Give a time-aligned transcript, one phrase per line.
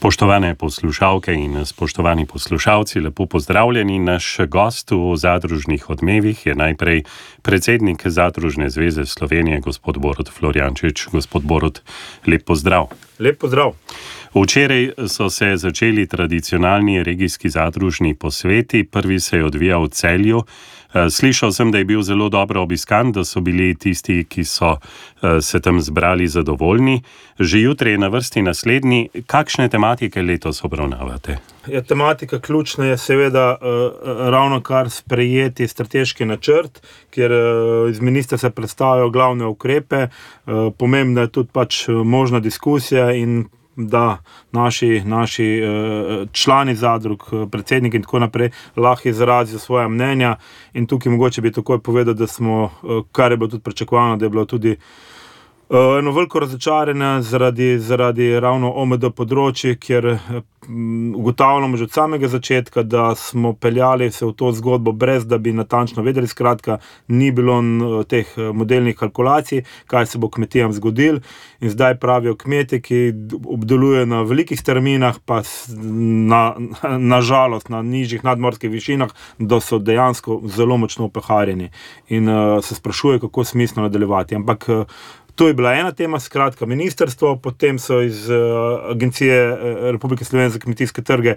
[0.00, 3.98] Spoštovane poslušalke in spoštovani poslušalci, lepo pozdravljeni.
[3.98, 7.02] Naš gost v zadružnih odmevih je najprej
[7.42, 11.12] predsednik Zadružne zveze Slovenije, gospod Borod Florjančič.
[11.12, 11.82] Gospod Borod,
[12.26, 12.88] lep pozdrav.
[13.18, 13.76] Lep pozdrav.
[14.34, 20.42] Včeraj so se začeli tradicionalni regijski zadružni posveti, prvi se je odvijal v celju.
[20.92, 24.76] Eh, slišal sem, da je bil zelo dobro obiskan, da so bili tisti, ki so
[25.22, 27.02] eh, se tam zbrali, zadovoljni.
[27.38, 29.08] Že jutri je na vrsti naslednji.
[29.26, 31.38] Kakšne tematike letos obravnavate?
[31.66, 33.68] Ja, tematika ključna je seveda uh,
[34.30, 37.32] ravno kar sprejeti strateški načrt, kjer
[37.90, 40.06] iz ministrstva predstavijo glavne ukrepe.
[40.78, 43.44] Pomembna je tudi pač možna diskusija in
[43.88, 44.18] da
[44.52, 50.36] naši, naši uh, člani zadrug, predsedniki in tako naprej lahko izrazijo svoje mnenja.
[50.72, 54.26] In tukaj mogoče bi takoj povedal, da smo, uh, kar je bilo tudi pričakovano, da
[54.26, 54.76] je bilo tudi.
[55.72, 60.08] Eh, eno veliko razočaranje zaradi, zaradi ravno OMD področja, kjer
[60.66, 65.38] mm, ugotavljamo že od samega začetka, da smo peljali se v to zgodbo, brez da
[65.38, 66.26] bi natančno vedeli.
[66.26, 67.60] Skratka, ni bilo
[68.02, 71.20] teh eh, modelnih kalkulacij, kaj se bo kmetijam zgodil.
[71.60, 72.98] In zdaj pravijo kmetje, ki
[73.38, 76.42] obdelujejo na velikih strminah, pa na,
[76.82, 77.20] na,
[77.68, 81.70] na nižjih nadmorskih višinah, da so dejansko zelo močno peharjeni
[82.08, 84.34] in uh, se sprašujejo, kako smiselno nadaljevati.
[84.34, 85.00] Ampak uh,
[85.34, 88.36] To je bila ena tema, skratka, ministrstvo, potem so iz uh,
[88.90, 89.58] Agencije uh,
[89.90, 91.34] Republike Slovenije za kmetijske trge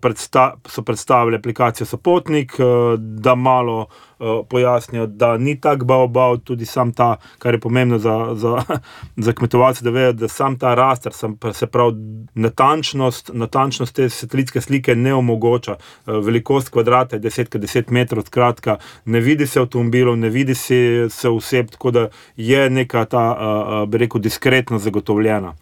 [0.00, 4.09] predsta so predstavili aplikacijo Sopotnik, uh, da malo uh, Eh,
[4.48, 8.62] pojasnijo, da ni tako baobav, tudi sam ta, kar je pomembno za, za,
[9.26, 11.94] za kmetovalce, da vejo, da sam ta raster, sam, se pravi,
[12.34, 15.72] natančnost, natančnost te satelitske slike ne omogoča.
[15.72, 21.28] Eh, velikost kvadrata je 10x10 metrov, skratka, ne vidi se avtomobilov, ne vidi se, se
[21.28, 25.54] vseb, tako da je neka ta, eh, bi rekel, diskretno zagotovljena.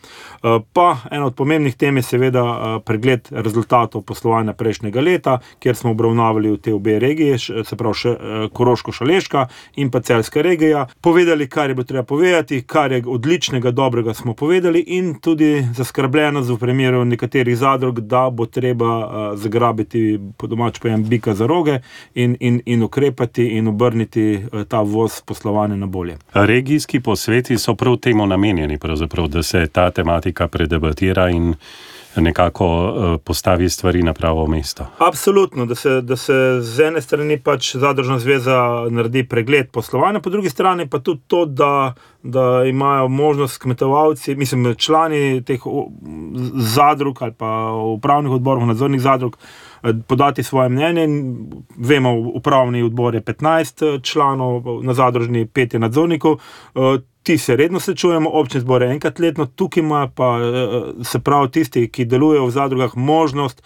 [0.72, 6.50] Pa ena od pomembnih tem je seveda pregled rezultatov poslovanja prejšnjega leta, kjer smo obravnavali
[6.50, 8.12] v te obe regiji, se pravi, še
[8.48, 9.46] Koroško-Šaleška
[9.76, 10.86] in pa Celska regija.
[11.00, 16.50] Povedali, kar je bilo treba povedati, kar je odličnega, dobrega smo povedali, in tudi zaskrbljenost
[16.50, 21.80] v primeru nekaterih zadrug, da bo treba uh, zagrabiti, po domač pojem, bika za roge
[22.14, 26.18] in, in, in ukrepati in obrniti uh, ta voz poslovanja na bolje.
[26.34, 28.78] Regijski posveti so prav temu namenjeni,
[29.28, 31.54] da se ta tematika predebatira in
[32.20, 34.86] nekako uh, postavi stvari na pravo mesto.
[34.98, 40.30] Absolutno, da se, da se z ene strani pač Zadružna zveza naredi pregled poslovanja, po
[40.30, 45.60] drugi strani pa tudi to, da, da imajo možnost kmetovalci, mislim, člani teh
[46.54, 49.38] zadrug ali pa upravnih odborov, nadzornih zadrug.
[49.82, 51.08] Eh, podati svoje mnenje.
[51.76, 56.38] Vemo, upravni odbor je 15 eh, članov, na zadružni 5 nadzornikov
[57.28, 61.82] ti se redno srečujemo, občine zbore enkrat letno, tukaj ima pa eh, se pravi tisti,
[61.92, 63.60] ki delujejo v zadrugah, možnost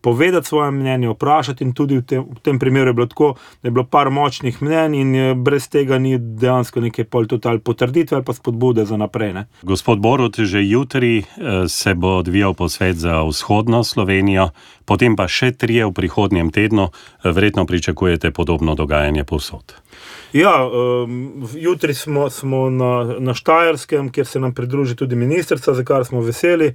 [0.00, 1.64] povedati svoje mnenje, vprašati.
[1.64, 4.62] In tudi v tem, v tem primeru je bilo tako, da je bilo par močnih
[4.62, 9.32] mnenj, in brez tega ni dejansko neke poltotal potrditve ali pa spodbude za naprej.
[9.34, 9.44] Ne.
[9.62, 14.50] Gospod Borod, že jutri eh, se bo odvijal posvet za vzhodno Slovenijo,
[14.86, 16.90] potem pa še trije v prihodnjem tednu,
[17.24, 19.74] verjetno pričakujete podobno dogajanje posod.
[20.32, 25.84] Ja, um, jutri smo, smo na, na Štajerskem, kjer se nam pridruži tudi ministrstvo, za
[25.84, 26.74] kar smo veseli.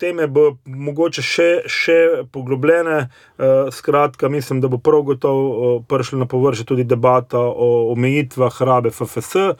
[0.00, 1.98] Teme bo mogoče še, še
[2.32, 2.96] poglobljene.
[3.38, 5.44] Uh, skratka, mislim, da bo prav gotovo
[5.76, 9.54] uh, prišla na površje tudi debata o omejitvah rabe FFS uh,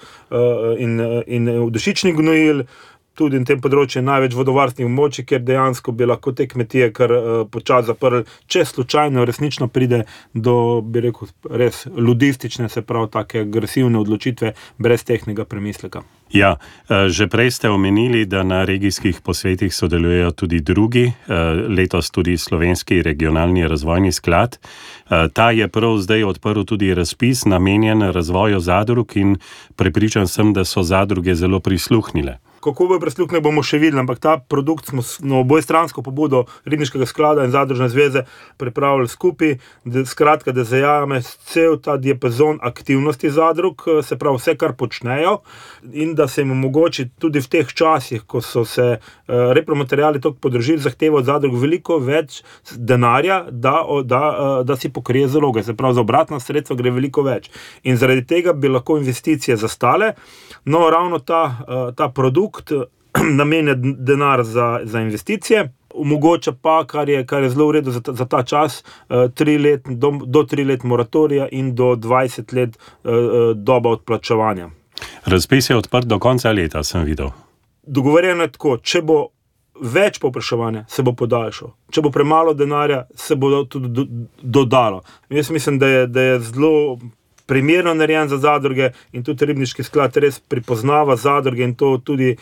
[0.78, 2.64] in, in dušičnih gnojil
[3.14, 7.30] tudi na tem področju največ vodovarstvenih območij, ker dejansko bi lahko te kmetije kar uh,
[7.50, 10.04] počasi zaprli, če slučajno resnično pride
[10.34, 16.04] do, bi rekel, res ludistične, se pravi, tako agresivne odločitve, brez tehnega premisleka.
[16.34, 16.56] Ja,
[16.90, 21.34] eh, že prej ste omenili, da na regijskih posvetih sodelujejo tudi drugi, eh,
[21.68, 24.58] letos tudi Slovenski regionalni razvojni sklad.
[25.04, 29.36] Ta je prav zdaj odprl tudi razpis namenjen razvoju zadrug in
[29.76, 34.00] prepričan sem, da so zadruge zelo prisluhnile kako bo prisluhnil, bomo še videli.
[34.00, 38.24] Ampak ta produkt smo na oboj stransko pobudo Ribniškega sklada in Zadružne zveze
[38.56, 39.58] pripravili skupaj,
[40.08, 41.20] skratka, da zajame
[41.50, 45.38] cel ta diapazon aktivnosti zadrug, se pravi vse, kar počnejo,
[45.92, 50.40] in da se jim omogoči tudi v teh časih, ko so se uh, repromateriali tako
[50.48, 52.40] podržili, zahteva od zadrug veliko več
[52.72, 55.62] denarja, da, da, uh, da si pokrije zaloge.
[55.62, 57.50] Se pravi, za obratna sredstva gre veliko več.
[57.84, 60.14] In zaradi tega bi lahko investicije zastale.
[60.64, 61.42] No, ravno ta,
[61.96, 62.90] ta produkt produkt,
[63.36, 65.72] namenja denar za, za investicije.
[65.94, 69.16] Omogoča pa, kar je, kar je zelo v redu za ta, za ta čas, uh,
[69.60, 73.12] let, do, do tri let moratorija in do 20 let uh,
[73.54, 74.70] doba odplačevanja.
[75.24, 77.30] Razpis je odprt do konca leta, sem videl.
[77.86, 79.28] Dogovorjeno je tako, če bo
[79.80, 81.70] več povpraševanja, se bo podaljšal.
[81.90, 84.06] Če bo premalo denarja, se bo tudi do,
[84.42, 85.02] dodalo.
[85.30, 86.98] Jaz mislim, da je, da je zelo
[87.46, 92.36] primerno narejen za zadruge in tudi ribniški sklad res prepoznava zadruge in to tudi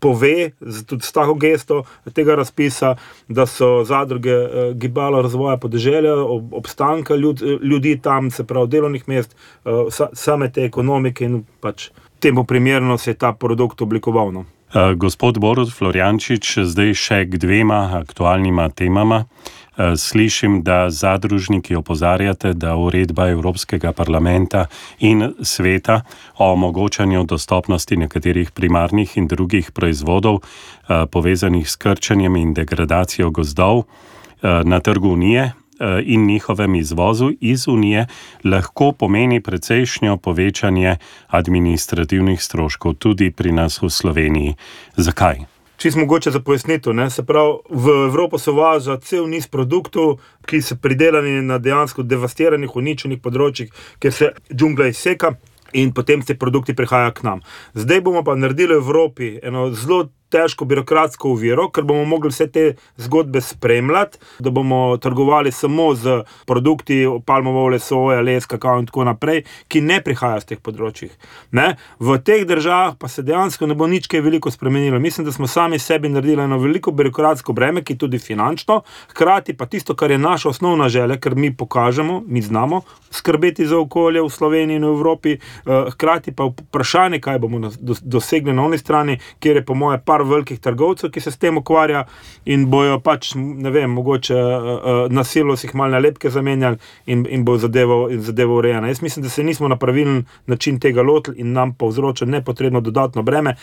[0.00, 0.50] pove,
[0.86, 1.82] tudi s tako gesto
[2.14, 2.94] tega razpisa,
[3.28, 6.16] da so zadruge eh, gibalo razvoja podeželja,
[6.52, 9.70] obstanka ljud, ljudi tam, se pravi delovnih mest, eh,
[10.12, 11.90] same te ekonomike in pač
[12.20, 14.32] temu primerno se je ta produkt oblikoval.
[14.32, 14.44] No.
[14.74, 19.20] Eh, gospod Borod Floriančič, zdaj še k dvema aktualnima temama.
[19.22, 24.66] Eh, slišim, da zadružniki opozarjate, da uredba Evropskega parlamenta
[24.98, 26.00] in sveta
[26.38, 33.84] o omogočanju dostopnosti nekaterih primarnih in drugih proizvodov eh, povezanih s krčenjem in degradacijo gozdov
[34.44, 35.63] na trgu Unije.
[35.80, 38.06] In njihovem izvozu iz Unije
[38.44, 40.96] lahko pomeni precejšnjo povečanje
[41.28, 44.54] administrativnih stroškov tudi pri nas v Sloveniji.
[44.96, 45.44] Zakaj?
[45.76, 47.10] Čisto mogoče za pojasnitev.
[47.10, 52.76] Se pravi, v Evropo se uvaža cel niz produktov, ki so pridelani na dejansko devastiranih,
[52.76, 55.34] uničenih področjih, kjer se džungla izseka
[55.74, 57.42] in potem te produkti prihajajo k nam.
[57.74, 62.48] Zdaj bomo pa naredili v Evropi eno zelo težko birokratsko uviro, ker bomo mogli vse
[62.50, 62.64] te
[63.00, 69.06] zgodbe spremljati, da bomo trgovali samo z produkti, palmovo olje, soja, les, kakao in tako
[69.06, 71.12] naprej, ki ne prihajajo z teh področjih.
[71.54, 71.74] Ne?
[72.02, 75.00] V teh državah pa se dejansko ne bo nič kaj veliko spremenilo.
[75.02, 78.82] Mislim, da smo sami sebi naredili eno veliko birokratsko breme, ki tudi finančno,
[79.12, 82.82] hkrati pa tisto, kar je naša osnovna želja, ker mi pokažemo, mi znamo
[83.14, 87.70] skrbeti za okolje v Sloveniji in v Evropi, eh, hkrati pa vprašanje, kaj bomo
[88.02, 91.58] dosegli na oni strani, kjer je po moje par velikih trgovcev, ki se s tem
[91.58, 92.04] ukvarja
[92.44, 97.26] in bojo pač, ne vem, mogoče uh, uh, nasilno si jih malo nalepke zamenjali in,
[97.30, 98.88] in bo zadeva urejena.
[98.88, 103.22] Jaz mislim, da se nismo na pravilen način tega lotili in nam povzroča nepotrebno dodatno
[103.22, 103.56] breme.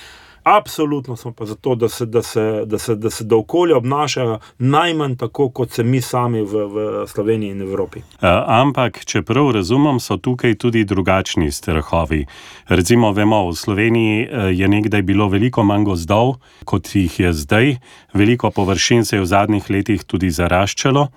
[0.44, 4.40] Absolutno smo pa zato, da se, da se, da se, da se do okolja obnašajo
[4.58, 8.00] najmanj tako, kot se mi sami v, v Sloveniji in Evropi.
[8.00, 12.26] Uh, ampak, če prav razumem, so tukaj tudi drugačni strahovi.
[12.68, 14.28] Recimo, vemo, v Sloveniji
[14.58, 16.36] je nekdaj bilo veliko manj gozdov,
[16.66, 17.76] kot jih je zdaj,
[18.14, 21.08] veliko površin se je v zadnjih letih tudi zaraščalo.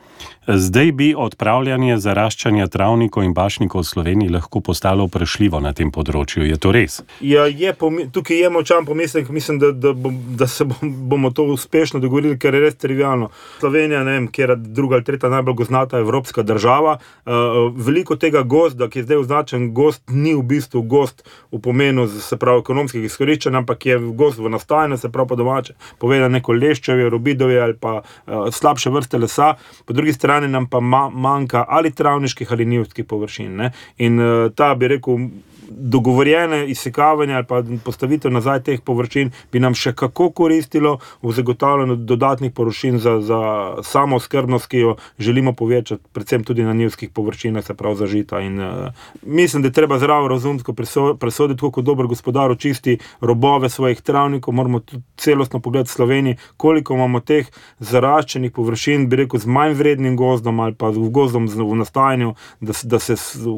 [0.47, 6.45] Zdaj bi odpravljanje zaraščanja travnikov in bašnikov v Sloveniji lahko postalo vprašljivo na tem področju.
[6.45, 6.99] Je to res?
[7.25, 7.73] Ja, je,
[8.13, 12.55] tukaj je močan pomislek, mislim, da, da, bom, da se bomo to uspešno dogovorili, ker
[12.55, 13.31] je res trivialno.
[13.63, 16.99] Slovenija, ne vem, kjer je druga ali tretja najbolj gozdnata evropska država.
[17.25, 22.05] Uh, veliko tega gozda, ki je zdaj označen gost, ni v bistvu gost v pomenu
[22.09, 26.53] se pravi, ekonomskih izkoriščenj, ampak je gost v nastajanju, se pravi, po domače, povedano neko
[26.53, 29.55] leščevje, robidovi ali pa uh, slabše vrste lesa.
[29.89, 33.57] Po drugi strani strani nam pa manjka ali travniških ali nivskih površin.
[33.57, 33.71] Ne?
[33.99, 35.29] In uh, ta bi rekel
[35.69, 41.97] dogovorjene izsekavanje ali pa postavitev nazaj teh površin bi nam še kako koristilo v zagotavljanju
[41.97, 43.41] dodatnih površin za, za
[43.83, 48.41] samo skrbnost, ki jo želimo povečati, predvsem tudi na njivskih površinah, se pravi za žita.
[48.41, 48.89] In, uh,
[49.23, 50.75] mislim, da je treba zdravo razumsko
[51.21, 54.55] presoditi, kako dobro gospodar očisti robove svojih travnikov.
[54.55, 57.47] Moramo tudi celostno pogledati Sloveniji, koliko imamo teh
[57.79, 62.73] zaraščenih površin, bi rekel, z manj vrednim gozdom ali pa v gozdom v nastajanju, da,
[62.85, 63.17] da se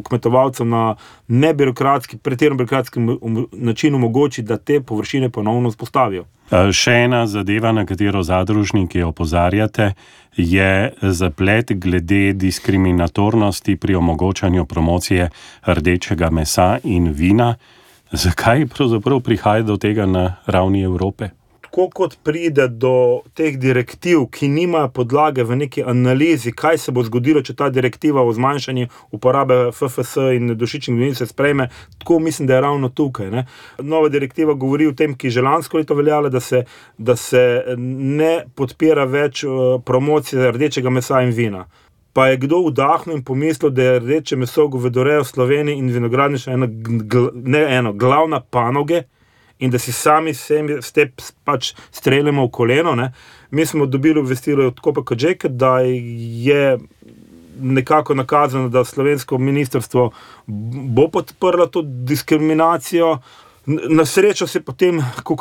[0.09, 0.97] kmetovalcem na
[1.29, 3.01] nebirokratski birokratski, pretirano birokratski
[3.53, 6.25] način omogoči, da te površine ponovno vzpostavijo.
[6.73, 9.95] Še ena zadeva, na katero zadružniki opozarjate,
[10.37, 15.31] je zaplet glede diskriminatornosti pri omogočanju promocije
[15.67, 17.57] rdečega mesa in vina.
[18.13, 21.31] Zakaj pravzaprav prihaja do tega na ravni Evrope?
[21.67, 27.03] Tako kot pride do teh direktiv, ki nimajo podlage v neki analizi, kaj se bo
[27.05, 31.69] zgodilo, če ta direktiva o zmanjšanju uporabe FFS in dušičnih gnojil se sprejme,
[31.99, 33.31] tako mislim, da je ravno tukaj.
[33.31, 33.47] Ne.
[33.79, 36.65] Nova direktiva govori o tem, ki je že lansko leto veljala, da se,
[36.99, 41.67] da se ne podpira več uh, promocije rdečega mesa in vina.
[42.17, 46.53] Pa je kdo vdahnil in pomislil, da je rdeče meso govedorejo v Sloveniji in vinogradništvo
[46.53, 46.69] ena,
[47.35, 49.03] ne eno, glavna panoge
[49.59, 51.11] in da si sami s tem
[51.45, 52.95] pač streljamo v koleno.
[52.95, 53.13] Ne.
[53.51, 56.79] Mi smo dobili obvestilo od Kopa Kodžeka, da je
[57.61, 60.11] nekako nakazano, da slovensko ministrstvo
[60.47, 63.19] bo podprlo to diskriminacijo.
[63.67, 65.41] Na srečo se potem, kot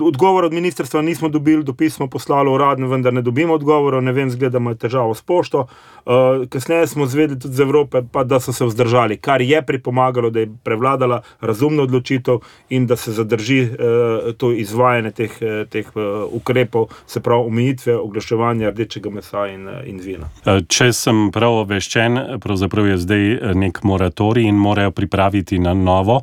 [0.00, 4.30] odgovor od ministrstva nismo dobili, dopis smo poslali uradno, vendar ne dobimo odgovora, ne vem,
[4.30, 5.66] zgleda, da ima težavo s pošto.
[6.06, 10.30] Uh, kasneje smo zvedeli tudi iz Evrope, pa, da so se vzdržali, kar je pripomagalo,
[10.30, 12.38] da je prevladala razumna odločitev
[12.70, 15.38] in da se zadrži uh, to izvajanje teh,
[15.70, 20.30] teh uh, ukrepov, se pravi omejitve oglaševanja rdečega mesa in, in vina.
[20.68, 26.22] Če sem prav obveščen, pravzaprav je zdaj nek moratorij in morajo pripraviti na novo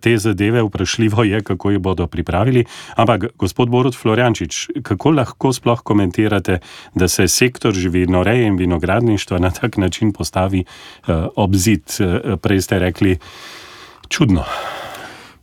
[0.00, 2.64] te zadeve vprašljivo je, kako jih bodo pripravili.
[2.96, 6.60] Ampak, gospod Borod Floriančič, kako lahko sploh komentirate,
[6.94, 11.82] da se sektor živinoreje in vinogradništva na tak način postavi uh, ob zid?
[12.00, 13.18] Uh, prej ste rekli,
[14.08, 14.44] čudno.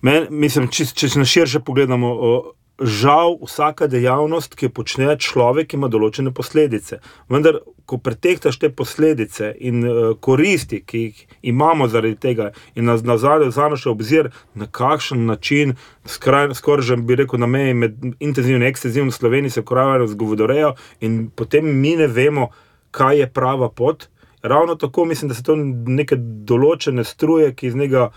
[0.02, 5.76] Men, mislim, če, če na širše pogledamo, uh, žal vsaka dejavnost, ki jo počne človek,
[5.78, 7.00] ima določene posledice.
[7.32, 11.22] Vendar, ko pretehtaš te posledice in uh, koristi, ki jih
[11.54, 15.76] imamo zaradi tega, in nazadnje vzameš obzir, na kakšen način,
[16.10, 20.76] skoraj že bi rekel, na meji med intenzivnim in ekstenzivnim Slovenijo se ukvarjajo z govodorejo,
[21.00, 22.50] in potem mi ne vemo,
[22.92, 24.10] kaj je prava pot.
[24.42, 28.10] Ravno tako mislim, da so to neke določene struje, ki iz njega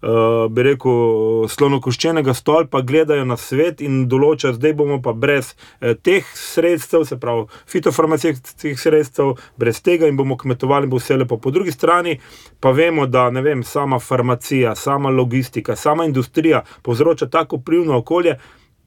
[0.00, 5.94] uh, bi rekel, slonokoščenega stolpa, gledajo na svet in določajo, zdaj bomo pa brez uh,
[5.94, 11.38] teh sredstev, se pravi, fitofarmacijskih sredstev, brez tega in bomo kmetovali, bo vse lepo.
[11.38, 12.18] Po drugi strani
[12.60, 18.38] pa vemo, da vem, sama farmacija, sama logistika, sama industrija povzroča tako privno okolje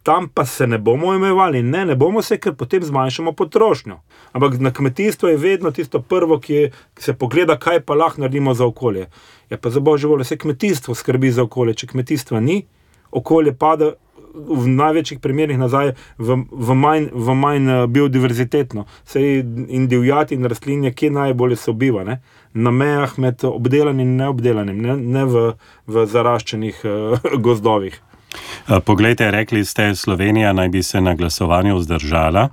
[0.07, 3.97] tam pa se ne bomo omejevali, ne, ne bomo se, ker potem zmanjšamo potrošnjo.
[4.31, 8.21] Ampak na kmetijstvu je vedno tisto prvo, ki, je, ki se pogleda, kaj pa lahko
[8.23, 9.09] naredimo za okolje.
[9.49, 11.73] Ja, pa za božjo voljo, vse kmetijstvo skrbi za okolje.
[11.81, 12.61] Če kmetijstva ni,
[13.11, 13.91] okolje pada
[14.31, 18.87] v največjih primerih nazaj v, v manj, v manj eh, biodiverzitetno.
[19.03, 22.07] Sej in divjati in rastlinje, ki najbolje sobiva.
[22.07, 22.21] Ne?
[22.55, 25.47] Na mejah med obdelanim in neobdelanim, ne, ne v,
[25.83, 27.99] v zaraščenih uh, gozdovih.
[28.67, 32.49] Eh, poglejte, rekli ste, Slovenija naj bi se na glasovanju vzdržala.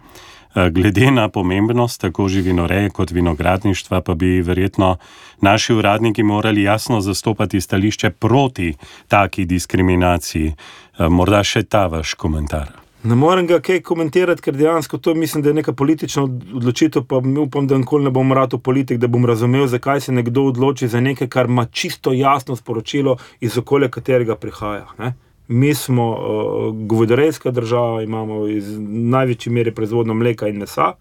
[0.54, 4.96] Eh, glede na pomembnost tako živinoreje kot vinogradništva, pa bi verjetno
[5.40, 8.74] naši uradniki morali jasno zastopati stališče proti
[9.08, 10.54] taki diskriminaciji.
[10.98, 12.84] Eh, morda še ta vaš komentar.
[13.04, 17.02] Ne morem ga kaj komentirati, ker dejansko to mislim, da je neka politična odločitev.
[17.04, 20.88] Pa upam, da nikoli ne bom rado politik, da bom razumel, zakaj se nekdo odloči
[20.88, 24.86] za nekaj, kar ima čisto jasno sporočilo iz okolja, katerega prihaja.
[24.98, 25.12] Ne?
[25.48, 28.60] Mi smo uh, govedorejska država, imamo v
[29.12, 30.94] največji meri proizvodno mleka in mesa,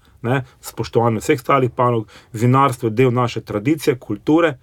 [0.61, 4.57] spoštovanje vseh ostalih panog, vinarstvo je del naše tradicije, kulture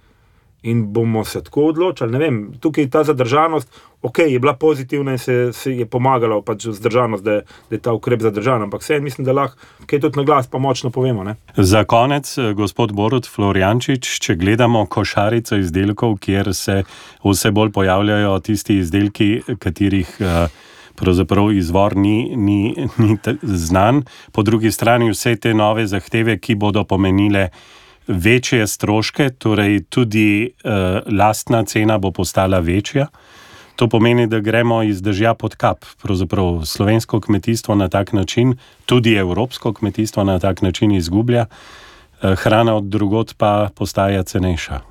[0.63, 2.17] in bomo se tako odločili.
[2.17, 3.69] Vem, tukaj je ta zadržanost,
[4.01, 7.93] ok, je bila pozitivna in se, se je pomagala pač zdržanost, da, da je ta
[7.93, 11.23] ukrep zadržan, ampak vse mislim, da lahko kaj tudi na glas pa močno povemo.
[11.23, 11.35] Ne?
[11.57, 16.83] Za konec, eh, gospod Borod Floriančič, če gledamo košarico izdelkov, kjer se
[17.25, 20.17] vse bolj pojavljajo tisti izdelki, katerih.
[20.19, 20.27] Uh,
[21.01, 24.03] Pravzaprav izvor ni, ni, ni znan,
[24.35, 27.80] po drugi strani vse te nove zahteve, ki bodo pomenile uh,
[28.11, 30.71] večje stroške, torej tudi uh,
[31.17, 33.07] lastna cena bo postala večja.
[33.75, 35.85] To pomeni, da gremo iz držja pod kap.
[36.03, 42.75] Pravzaprav slovensko kmetijstvo na tak način, tudi evropsko kmetijstvo na tak način izgublja, uh, hrana
[42.75, 44.81] od drugot pa postaja cenejša.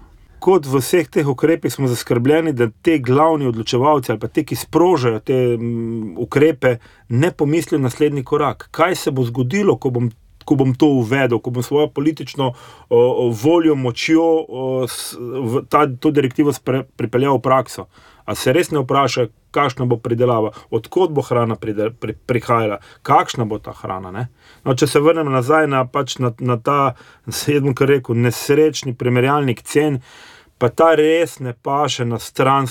[0.40, 4.56] Kot v vseh teh ukrepih smo zaskrbljeni, da te glavni odločevalci ali pa te, ki
[4.56, 8.68] sprožajo te m, ukrepe, ne pomislijo na naslednji korak.
[8.70, 10.08] Kaj se bo zgodilo, ko bom
[10.44, 15.86] ko bom to uvedel, ko bom svojo politično o, voljo, močjo o, s, v, ta,
[15.86, 17.86] to direktivo spre, pripeljal v prakso.
[18.24, 23.44] A se res ne vpraša, kakšna bo pridelava, odkot bo hrana pride, pri, prihajala, kakšna
[23.44, 24.26] bo ta hrana.
[24.64, 26.94] No, če se vrnemo nazaj na, pač na, na ta,
[27.26, 30.00] sedem, kar rekel, nesrečni primerjalnik cen.
[30.60, 32.68] Pa ta res ne paše na stran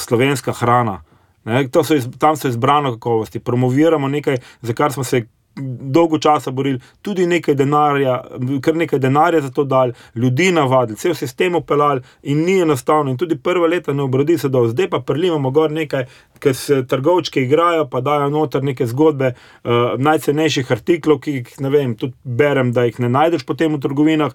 [0.00, 1.02] slovenska hrana.
[1.48, 5.26] Ne, so iz, tam so izbrane kakovosti, promoviramo nekaj, za kar smo se
[5.58, 8.18] dolgo časa borili, tudi nekaj denarja,
[8.62, 13.10] kar nekaj denarja za to dali, ljudi navadili, cel sistem upeljali in ni enostavno.
[13.10, 16.06] In tudi prve leta ne obrodi se do zdaj, pa prelivamo gor nekaj,
[16.38, 21.70] ker se trgovčki igrajo, pa dajo noter neke zgodbe uh, najcenejših artiklov, ki jih ne
[21.70, 24.34] vem, tudi berem, da jih ne najdeš potem v trgovinah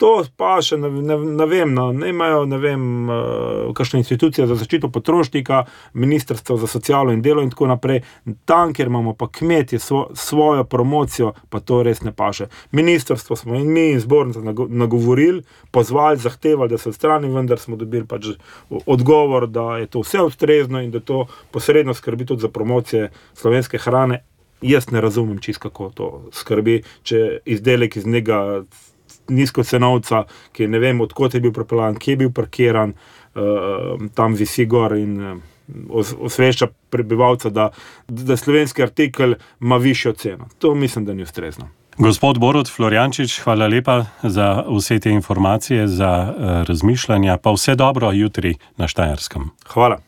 [0.00, 1.74] to pa še ne, ne, ne vem.
[1.76, 5.64] No, ne imajo, ne vem, uh, kakšna institucija za zaščito potrošnika,
[6.00, 8.00] ministrstvo za socialo in delo in tako naprej.
[8.48, 12.48] Tam, kjer imamo pa kmetje svo, svojo promocijo, pa to res ne paše.
[12.72, 18.08] Ministrstvo smo in mi in zbornica nagovorili, pozvali, zahtevali, da se odstrani, vendar smo dobili
[18.08, 18.32] pač
[18.86, 23.78] odgovor, da je to vse ustrezno in da to posredno skrbi tudi za promocije slovenske
[23.78, 24.24] hrane.
[24.60, 28.64] Jaz ne razumem, čisto kako to skrbi, če izdelek iz njega
[29.30, 34.36] nizko cenovca, ki ne vem, odkot je bil propeljan, kje je bil parkiran, uh, tam
[34.38, 37.70] visi gor in uh, osvešča prebivalca, da,
[38.08, 40.48] da slovenski artikel ima višjo ceno.
[40.58, 41.68] To mislim, da ni ustrezno.
[41.98, 48.12] Gospod Borod Floriančič, hvala lepa za vse te informacije, za uh, razmišljanja, pa vse dobro
[48.12, 49.50] jutri na Štajerskem.
[49.66, 49.98] Hvala.